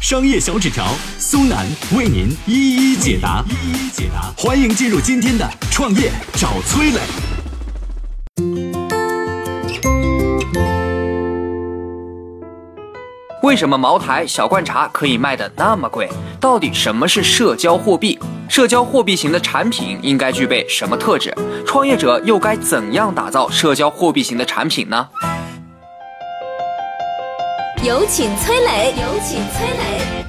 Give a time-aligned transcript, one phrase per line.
[0.00, 0.86] 商业小纸条
[1.18, 4.32] 苏南为您一一解答，一一解答。
[4.34, 7.00] 欢迎进入今天的创业找崔磊。
[13.42, 16.08] 为什么茅台、小罐茶可以卖的那么贵？
[16.40, 18.18] 到底什么是社交货币？
[18.48, 21.36] 社交货币型的产品应该具备什么特质？
[21.66, 25.06] 创业者又该怎样打造社交货币型的产品呢？
[27.82, 30.22] 有请崔磊，有请崔磊。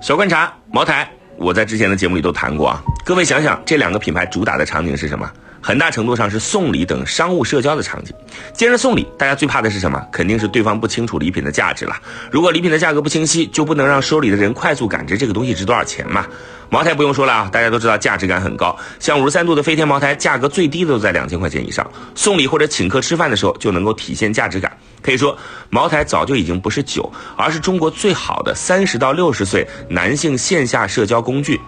[0.00, 2.80] 小罐茶、茅台，我在之前的节目里都谈过啊。
[3.04, 5.28] 各位想想，这两个品牌主打的场景是什么？
[5.62, 8.14] 很大程度上是送礼等商务社交的场景。
[8.52, 10.00] 既然送礼，大家最怕的是什么？
[10.10, 11.96] 肯定是对方不清楚礼品的价值了。
[12.30, 16.26] 如果礼品的价格不清晰，就不能让收礼的人快速感知这个东西值多少钱嘛。
[16.70, 21.84] 茅台不用说了啊，大家都知道价值感很高，像五十三度的飞天茅台，价格最低的都在两千块钱以上。
[22.14, 24.70] 送礼或者请客吃饭的时候，就能够体现价值感。
[25.02, 25.36] 可以说，
[25.68, 31.60] 茅台早就已经不是酒，而是中国最好的三十到六十岁男性线下社交工具。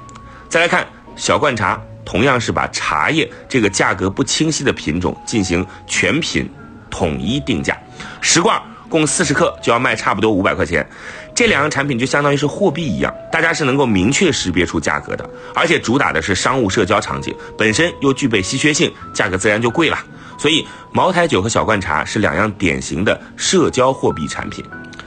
[0.48, 1.80] 再来看小罐茶。
[2.04, 6.48] 同样是把茶叶这个价格不清晰的品种进行全品
[6.90, 7.76] 统一定价，
[8.20, 10.86] 十罐共四十克就要卖差不多五百块钱，
[11.34, 19.98] 这两样产品就相当于是货币一样，大家是能够明确识别出价格的，而且主打的是商务社交场景，本身又具备稀缺性，价格自然就贵了。
[20.36, 24.62] 所以茅台酒和小罐茶是两样典型的社交货币产品。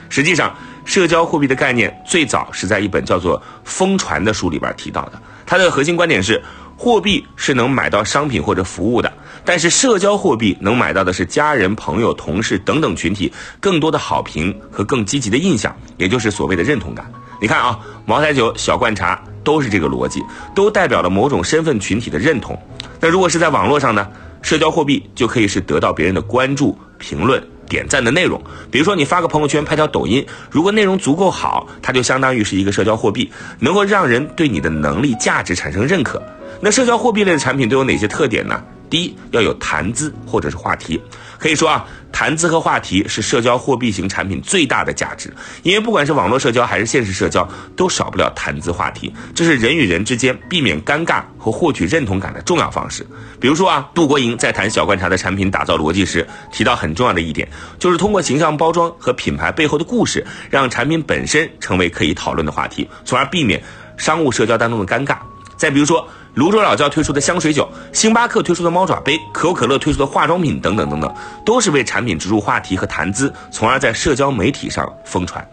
[0.10, 6.42] 实际上，社交货币的概念最早是在一本叫做《疯传》的书里边提到的，它的核心观点是。
[6.86, 9.12] 货币是能买到商品或者服务的，
[9.44, 17.12] 但是社交货币能买到的是家人、朋友、同事等等群体更多的好评和更积极的印象，也就是所谓的认同感。
[17.42, 20.22] 你看啊，茅台酒、小罐茶都是这个逻辑，
[20.54, 22.56] 都代表了某种身份群体的认同。
[23.00, 24.08] 那如果是在网络上呢？
[24.44, 28.42] 社交货币就可以是得到别人的关注、评论、点赞的内容。
[28.70, 36.22] 比如说你发个朋友圈、拍条抖音，如果内容足够好，它就相当于是一个社交货币，能够让人对你的能力、价值产生认可。
[36.62, 38.62] 那社交货币类的产品都有哪些特点呢？
[38.90, 41.02] 第一，要有谈资或者是话题。
[41.38, 45.32] 可以说啊，谈资和话题是社交货币型产品最大的价值。
[45.64, 53.06] 因为不管是网络社交还是现实社交，都少不了谈资话题，这是人与人之间避免尴尬和获取认同感的重要方式。
[53.40, 57.48] 比如说啊，杜国营在谈小罐茶的产品打造逻辑时，提到很重要的一点，
[57.78, 63.62] 就是通过形象包装和品牌背后的故事，让产品本身成为可以讨论的话题，从而避免
[63.98, 65.18] 商务社交当中的尴尬。
[65.58, 66.08] 再比如说。
[66.36, 71.16] 泸州老窖推出的香水酒，星巴克推出的猫爪杯，可口可乐推出的化妆品等等等等，
[71.46, 75.48] 都是为产品植入话题和谈资，从而在社交媒体上疯传。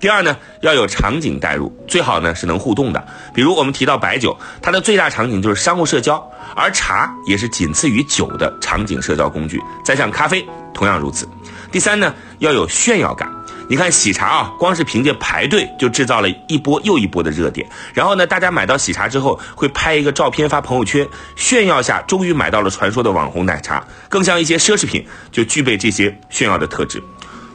[0.00, 3.04] 第二呢，要有场景代入，最好呢是能互动的。
[3.34, 9.60] 比如我们提到白酒，它的最大场景就是商务社交，而茶也是仅次于酒的场景社交工具。
[9.84, 11.28] 再像咖啡，同样如此。
[11.72, 13.28] 第三呢，要有炫耀感。
[13.70, 17.68] 你看喜茶啊，光是凭借排队就制造了一波又一波的热点。
[17.92, 23.84] 然后呢，大家买到喜茶之后会拍一个照片发朋友圈，炫耀下终于买到了传说的网红奶茶。
[24.08, 27.02] 更像一些奢侈品，就具备这些炫耀的特质。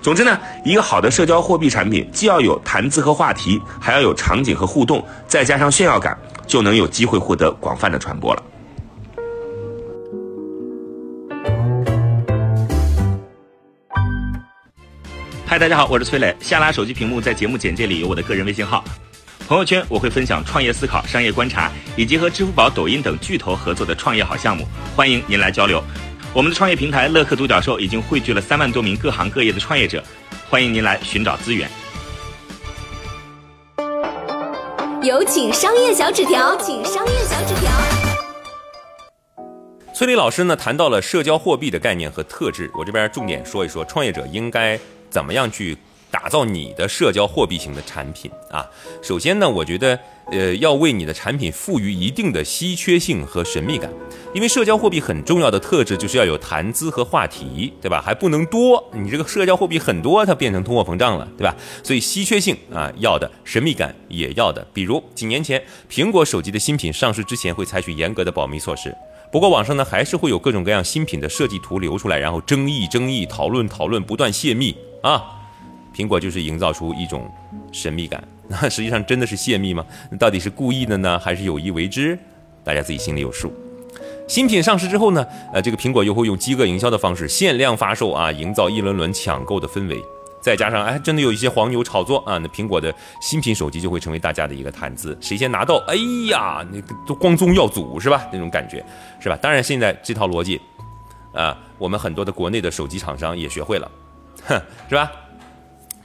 [0.03, 8.43] 总之呢，一个好的社交货币产品，既要有谈资和话题，还要有场景和互动，再加上炫耀感，就能有机会获得广泛的传播了。
[15.45, 16.35] 嗨，大家好，我是崔磊。
[16.41, 18.83] 下拉手机屏幕，在节目简介里有我的个人微信号。
[19.47, 25.81] 朋友圈我会分享创业思考、商业观察，以及和支付宝、抖音等巨头合作的创业好项目，欢迎您来交流。
[26.35, 30.03] 我们的创业平台乐客独角兽已经汇聚了三万多名各行各业的创业者，
[30.49, 31.69] 欢迎您来寻找资源。
[35.03, 37.71] 有请商业小纸条，请商业小纸条。
[39.93, 44.79] 崔丽老师呢谈到了社交货币的概念和特质，我这边重点说一说创业者应该。
[45.11, 45.77] 怎么样去
[46.13, 48.69] 打造你的社交货币型的产品啊？
[49.01, 49.99] 首先呢，我觉得，
[50.31, 53.89] 呃，要为你的产品赋予一定的稀缺性和神秘感，
[54.31, 57.99] 因为社交货币很重要的特质就是要有谈资和话题，对吧？
[57.99, 61.55] 还不能多，你这个社交货币很多，它变成通货膨胀了，对吧？
[61.81, 64.63] 所以稀缺性啊要的，神秘感也要的。
[64.71, 68.95] 比如几年前，苹果手机的新品上市之前会采取严格的保密措施，
[69.31, 74.77] 不过网上呢还是会有各种各样新品的设计图流出来，然后争议争议，讨论讨论，不断泄密。
[75.01, 75.21] 啊，
[75.95, 77.29] 苹果就是营造出一种
[77.71, 79.85] 神秘感， 那实际上真的是泄密吗？
[80.19, 82.17] 到底是故意的呢，还是有意为之？
[82.63, 83.53] 大家自己心里有数。
[84.27, 90.01] 新品上市之后呢，呃，这个苹果又会用饥饿营销的方式限量发售啊，营造一轮轮抢购的氛围。
[90.41, 95.95] 再加上哎，真的有一些黄牛炒作啊，那苹果的新品手机就会成为大家的一个谈资，谁先拿到，哎
[96.29, 98.25] 呀，那个都光宗耀祖是吧？
[98.31, 98.83] 那种感觉
[99.21, 99.37] 是吧？
[99.41, 100.59] 当然，现在这套逻辑
[101.33, 103.89] 啊，我们很多的国内的手机厂商也学会了，
[104.45, 105.09] 哼，是吧？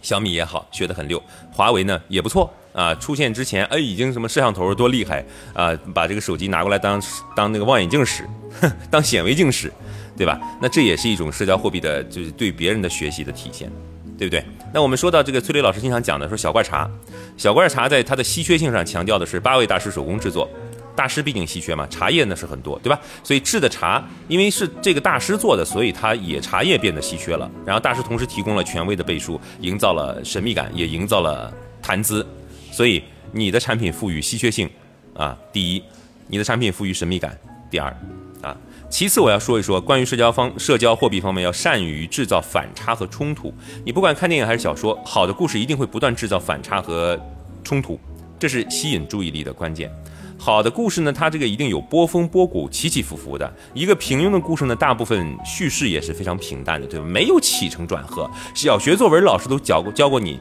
[0.02, 1.22] 小米也好，学得很溜，
[1.52, 2.94] 华为呢也不错啊。
[2.94, 5.24] 出现之前，哎，已经什么摄像头多厉害
[5.54, 7.02] 啊，把这个手机拿过来当
[7.36, 8.28] 当那个望远镜使，
[8.90, 9.72] 当显微镜使，
[10.16, 10.40] 对吧？
[10.60, 13.70] 那这也是一种社交货币的，就是对别人的学习的体现。
[14.18, 14.44] 对不对？
[14.74, 16.90] 那我们说到这个崔磊老师经常讲的说小罐茶，
[17.36, 20.50] 小罐茶在它的稀缺性上强调的是八位大师手工制作，
[20.98, 22.98] 大师毕竟稀缺嘛，茶叶呢是很多，对吧？
[23.22, 27.48] 所以制的茶因为是这个大师做的，所以它也茶叶变得稀缺了。
[27.64, 32.26] 然后大师同时提供了权威的背书，营造了神秘感，也营造了谈资。
[32.72, 33.00] 所以
[33.30, 34.68] 你的产品赋予稀缺性
[35.14, 35.82] 啊，第一；
[36.26, 37.38] 你的产品赋予神秘感，
[37.70, 37.96] 第二。
[38.42, 38.56] 啊。
[38.90, 43.54] 其次，我要说一说关于社交方社交货币方面，要善于制造反差和冲突。
[43.84, 47.16] 你不管看电影还是小说，好的故事一定会不断制造反差和
[47.62, 48.00] 冲突，
[48.36, 49.88] 这是吸引注意力的关键。
[50.38, 53.52] 好的故事呢，它这个一定有波峰波谷，起起伏伏的。
[53.74, 57.04] 一个平庸的故事呢，大部分叙事也是非常平淡的，对吧？
[57.04, 58.30] 没有起承转合。
[58.54, 60.40] 小学作文老师都教过教过你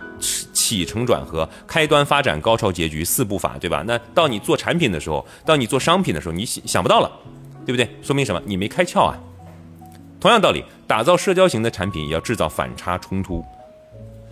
[0.53, 3.83] 起承转合、开端发展、高潮结局四步法，对吧？
[3.85, 7.11] 那到你做产品的时候，到你做商品的时候，你想想不到了。
[7.65, 7.89] 对不对？
[8.01, 8.41] 说明什么？
[8.45, 9.17] 你没开窍啊！
[10.21, 13.43] 同样道理，打造社交型的产品也要制造反差冲突，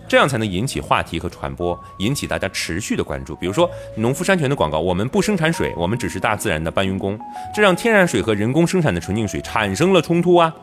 [0.08, 3.36] 这样才能引起话题和传播，引起大家持续的关注。
[3.36, 7.20] 比如说农夫山泉的广告，我们不生产水，我们只是大自然的搬运工，
[7.54, 10.54] 这让天然水和人工生产的纯净水产生了冲突啊！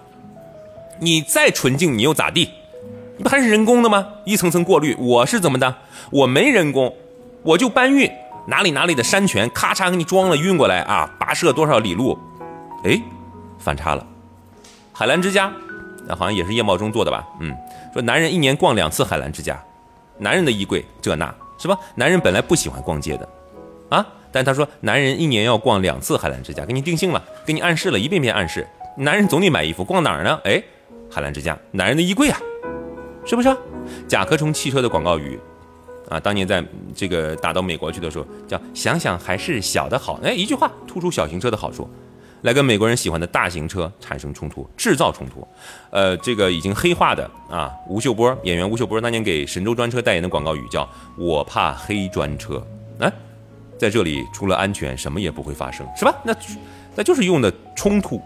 [1.00, 2.48] 你再纯净，你又咋地？
[3.16, 4.06] 你不还是人工的吗？
[4.24, 5.74] 一层层过滤，我是怎么的？
[6.10, 6.94] 我没人工，
[7.42, 8.10] 我就搬运
[8.46, 12.18] 哪里哪里的山泉，咔嚓给你装了运过来啊，跋涉多少里路？
[12.84, 13.00] 哎，
[13.58, 14.06] 反差了。
[14.92, 15.52] 海澜之家，
[16.06, 17.26] 那好像也是叶茂中做的吧？
[17.40, 17.54] 嗯，
[17.92, 19.62] 说男人一年逛两次海澜之家，
[20.18, 21.78] 男人的衣柜这那是吧？
[21.94, 23.28] 男人本来不喜欢逛街的，
[23.88, 28.66] 啊，但他说男人一年要逛两次海澜之家，给你定性了，给你暗示了一遍遍暗示，
[28.96, 30.40] 男人总得买衣服，逛哪儿呢？
[30.44, 30.62] 哎，
[31.10, 32.40] 海澜之家，男人的衣柜啊，
[33.24, 33.56] 是不是？
[34.08, 35.38] 甲壳虫汽车的广告语，
[36.08, 36.64] 啊，当年在
[36.94, 41.88] 这个打到美国去的时候，叫想想还是小的好，哎，一句话突出小型车的好处。
[42.42, 45.46] 来跟美国人喜欢的大型车产生冲突，制造冲突，
[45.90, 52.64] 呃，这个已经黑化的啊，吴秀波演员吴秀波当年给神州专车代言的广告语叫“我怕黑专车”，
[52.98, 53.10] 哎，
[53.78, 56.14] 在这里除了安全什么也不会发生，是吧？
[56.24, 56.34] 那
[56.96, 58.20] 那就是用的冲突，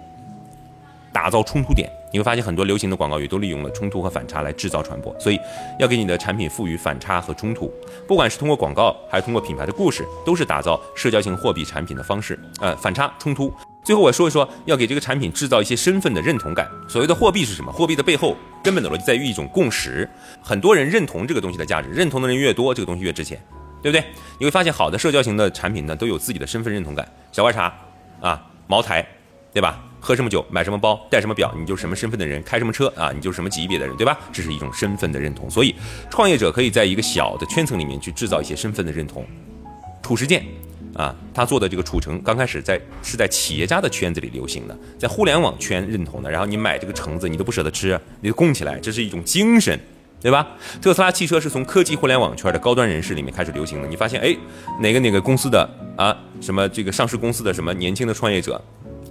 [1.12, 1.90] 打造冲突点。
[2.12, 5.38] 你会发现很多流行的广告语都利用了冲突和反差来制造传播，所以
[5.78, 7.70] 要给你的产品赋予反差和冲突，
[8.08, 12.38] 不管是通过广告还是通过品牌的故事，都是打造社交型货币产品的方式。
[12.60, 13.52] 呃，反差冲突。
[13.86, 16.68] 最后我说一说，要给这个产品制造一些身份的认同感。
[16.88, 17.70] 所谓的货币是什么？
[17.70, 20.10] 货币的背后根本的逻辑在于一种共识，
[20.42, 23.40] 很多人认同这个东西的价值，认同的人越多，这个东西越值钱，
[23.80, 24.04] 对不对？
[24.40, 27.08] 你会发现，好的社交型的产品呢，都有自己的身份认同感。
[27.30, 27.72] 小罐茶
[28.20, 29.06] 啊，茅台，
[29.52, 29.80] 对吧？
[30.00, 34.18] 喝什么酒，买什么包，戴什么表，你就是什么身份的人；开什么车啊，你就是什么级别的人，对吧？
[34.32, 35.48] 这是一种身份的认同。
[35.48, 35.72] 所以，
[36.10, 39.24] 创业者可以在一个小的圈层里面去制造一些身份的认同。
[40.02, 40.44] 褚时健。
[40.96, 46.30] 啊，他做的这个储橙刚开始在是在企业家的圈子里流行的，在互联网圈认同的。
[46.30, 49.78] 然后你买这个橙子，你都不舍得吃，你就供起来，这是一种精神，
[50.22, 50.48] 对吧？
[50.80, 53.86] 特斯拉汽车是从科技互联网圈的高端人士里面开始流行的。
[53.86, 54.34] 你发现，哎，
[54.80, 58.58] 哪个哪个公司的啊，什么这个上市公司的什么年轻的创业者，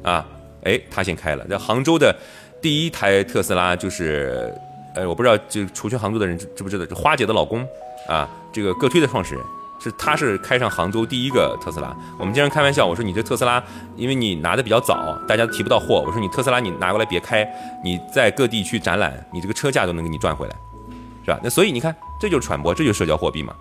[0.02, 0.26] 啊，
[0.64, 1.46] 哎，他先开了。
[1.48, 2.16] 在杭州的
[2.60, 4.52] 第一台特斯拉就是，
[4.96, 7.64] 呃，我不知道就除去杭州的人知不知道，花姐的老公
[8.08, 9.44] 啊，这个个推的创始人。
[9.86, 11.96] 是，他是开上杭州第一个特斯拉。
[12.18, 13.64] 我们经常开玩笑，我说你这特斯拉，
[13.96, 16.04] 因为你拿的比较早，大家都提不到货。
[16.06, 17.48] 我说你特斯拉你拿过来别开，
[17.84, 20.56] 你在各地去展览，你这个车价都能给你赚回来，
[21.24, 21.40] 是吧？
[21.44, 23.54] 那所以你看，这就是传播，这就是社交货币嘛。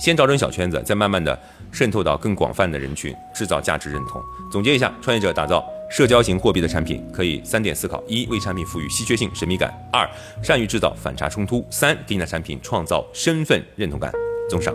[0.00, 4.20] 先找准小圈子，再慢慢的渗透到更广泛的人群，制造价值认同。
[4.50, 10.04] 总结一下，创业者打造社交型货币的产品，可以三点思考：一、为产品赋予稀缺性、神秘感；二、
[10.42, 14.12] 善于制造反差冲突；三、给你的产品创造身份认同感。
[14.50, 14.74] 综上。